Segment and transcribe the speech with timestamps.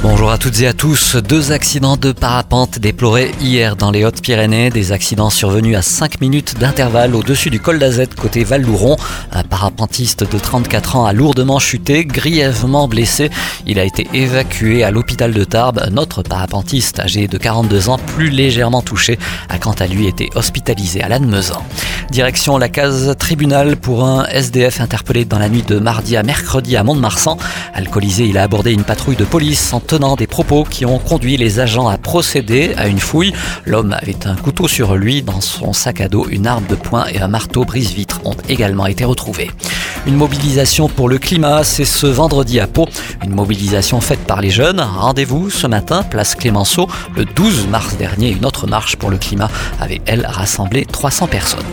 [0.00, 1.16] Bonjour à toutes et à tous.
[1.16, 4.70] Deux accidents de parapente déplorés hier dans les Hautes-Pyrénées.
[4.70, 8.96] Des accidents survenus à 5 minutes d'intervalle au-dessus du col d'Azette côté Val-Louron.
[9.32, 13.28] Un parapentiste de 34 ans a lourdement chuté, grièvement blessé.
[13.66, 15.88] Il a été évacué à l'hôpital de Tarbes.
[15.90, 21.02] Notre parapentiste âgé de 42 ans, plus légèrement touché, a quant à lui été hospitalisé
[21.02, 21.60] à Lannemezan.
[22.12, 26.76] Direction la case tribunal pour un SDF interpellé dans la nuit de mardi à mercredi
[26.76, 27.36] à Mont-de-Marsan.
[27.74, 31.60] Alcoolisé, il a abordé une patrouille de police tenant des propos qui ont conduit les
[31.60, 33.32] agents à procéder à une fouille.
[33.64, 37.06] L'homme avait un couteau sur lui, dans son sac à dos, une arme de poing
[37.06, 39.50] et un marteau brise-vitre ont également été retrouvés.
[40.06, 42.88] Une mobilisation pour le climat, c'est ce vendredi à Pau.
[43.24, 44.80] Une mobilisation faite par les jeunes.
[44.80, 46.88] Rendez-vous ce matin, place Clémenceau.
[47.16, 49.50] Le 12 mars dernier, une autre marche pour le climat
[49.80, 51.64] avait, elle, rassemblé 300 personnes.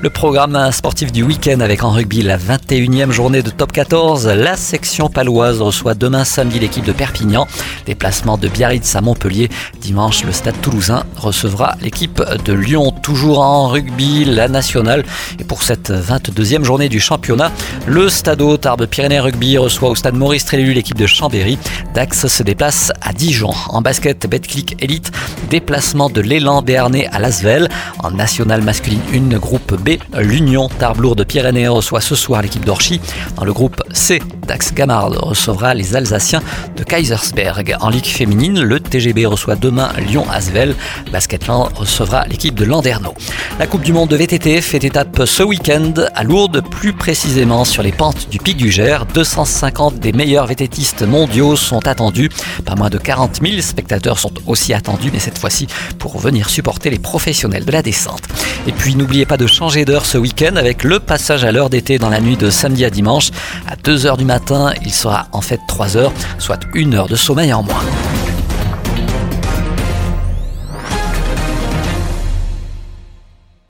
[0.00, 4.26] Le programme sportif du week-end avec en rugby la 21e journée de top 14.
[4.28, 7.46] La section paloise reçoit demain samedi l'équipe de Perpignan.
[7.86, 9.50] Déplacement de Biarritz à Montpellier.
[9.80, 12.93] Dimanche, le stade toulousain recevra l'équipe de Lyon.
[13.04, 15.04] Toujours en rugby, la nationale.
[15.38, 17.52] Et pour cette 22e journée du championnat,
[17.86, 21.58] le Stade Tarbes Pyrénées Rugby reçoit au stade Maurice Trélu l'équipe de Chambéry.
[21.94, 23.50] Dax se déplace à Dijon.
[23.68, 25.12] En basket, Betclic Elite,
[25.50, 27.68] déplacement de l'élan béarnais à Lasvel.
[27.98, 33.02] En nationale masculine 1, groupe B, l'Union Tarbes de Pyrénées reçoit ce soir l'équipe d'Orchy.
[33.36, 36.42] Dans le groupe C, Dax Gamard recevra les Alsaciens
[36.76, 37.76] de Kaisersberg.
[37.80, 40.74] En Ligue féminine, le TGB reçoit demain Lyon Asvel.
[41.10, 43.14] Basketland recevra l'équipe de Landerneau.
[43.58, 47.82] La Coupe du Monde de VTT fait étape ce week-end à Lourdes, plus précisément sur
[47.82, 49.06] les pentes du Pic du Gers.
[49.12, 52.30] 250 des meilleurs vététistes mondiaux sont attendus.
[52.64, 55.66] Pas moins de 40 000 spectateurs sont aussi attendus, mais cette fois-ci
[55.98, 58.22] pour venir supporter les professionnels de la descente.
[58.66, 61.98] Et puis n'oubliez pas de changer d'heure ce week-end avec le passage à l'heure d'été
[61.98, 63.30] dans la nuit de samedi à dimanche.
[63.68, 64.33] À 2h du matin,
[64.82, 68.13] il sera en fait 3h, soit une heure de sommeil en moins.